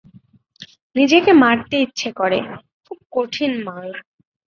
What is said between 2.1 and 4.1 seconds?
করে, খুব কঠিন মার।